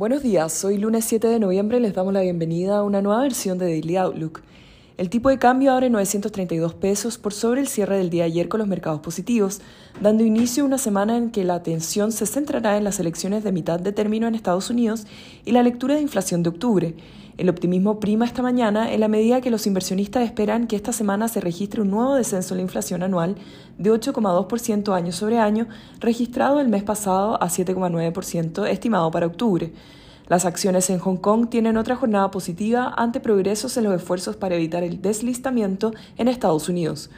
[0.00, 3.58] Buenos días, hoy lunes 7 de noviembre les damos la bienvenida a una nueva versión
[3.58, 4.40] de Daily Outlook.
[5.00, 8.58] El tipo de cambio abre 932 pesos por sobre el cierre del día ayer con
[8.58, 9.62] los mercados positivos,
[9.98, 13.50] dando inicio a una semana en que la atención se centrará en las elecciones de
[13.50, 15.06] mitad de término en Estados Unidos
[15.46, 16.94] y la lectura de inflación de octubre.
[17.38, 21.28] El optimismo prima esta mañana en la medida que los inversionistas esperan que esta semana
[21.28, 23.36] se registre un nuevo descenso en la inflación anual
[23.78, 25.66] de 8,2% año sobre año,
[25.98, 29.72] registrado el mes pasado a 7,9% estimado para octubre.
[30.30, 34.54] Las acciones en Hong Kong tienen otra jornada positiva ante progresos en los esfuerzos para
[34.54, 37.10] evitar el deslistamiento en Estados Unidos.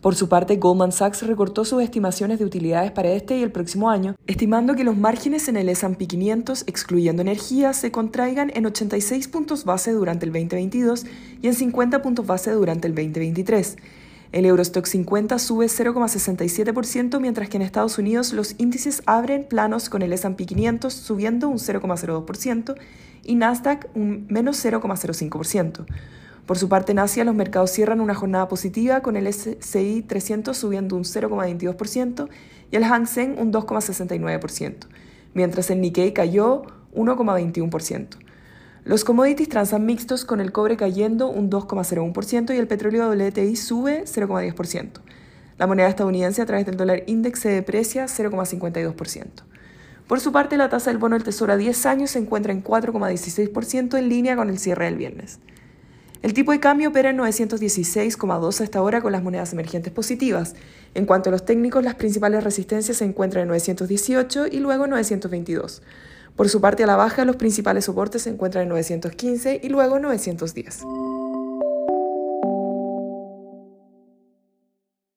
[0.00, 3.90] Por su parte, Goldman Sachs recortó sus estimaciones de utilidades para este y el próximo
[3.90, 9.28] año, estimando que los márgenes en el S&P 500, excluyendo energía, se contraigan en 86
[9.28, 11.04] puntos base durante el 2022
[11.42, 13.76] y en 50 puntos base durante el 2023.
[14.34, 20.02] El Eurostock 50 sube 0,67%, mientras que en Estados Unidos los índices abren planos con
[20.02, 22.74] el S&P 500 subiendo un 0,02%
[23.22, 25.86] y Nasdaq un menos 0,05%.
[26.46, 30.56] Por su parte, en Asia, los mercados cierran una jornada positiva con el SCI 300
[30.56, 32.28] subiendo un 0,22%
[32.72, 34.88] y el Hang Seng un 2,69%,
[35.34, 38.23] mientras el Nikkei cayó 1,21%.
[38.84, 44.04] Los commodities transan mixtos con el cobre cayendo un 2,01% y el petróleo WTI sube
[44.04, 45.00] 0,10%.
[45.56, 49.26] La moneda estadounidense a través del dólar index se deprecia 0,52%.
[50.06, 52.62] Por su parte, la tasa del bono del Tesoro a 10 años se encuentra en
[52.62, 55.38] 4,16% en línea con el cierre del viernes.
[56.20, 60.56] El tipo de cambio opera en 916,2 a esta hora con las monedas emergentes positivas.
[60.92, 64.90] En cuanto a los técnicos, las principales resistencias se encuentran en 918 y luego en
[64.90, 65.80] 922.
[66.36, 69.96] Por su parte a la baja, los principales soportes se encuentran en 915 y luego
[69.96, 70.82] en 910.